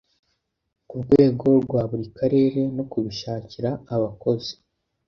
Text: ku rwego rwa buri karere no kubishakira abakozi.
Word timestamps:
ku 0.87 0.95
rwego 1.03 1.47
rwa 1.65 1.81
buri 1.89 2.05
karere 2.17 2.61
no 2.75 2.83
kubishakira 2.91 3.69
abakozi. 3.95 4.53